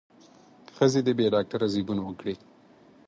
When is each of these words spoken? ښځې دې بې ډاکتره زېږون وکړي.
ښځې 0.75 0.99
دې 1.05 1.13
بې 1.17 1.25
ډاکتره 1.33 1.65
زېږون 1.73 1.99
وکړي. 2.01 2.35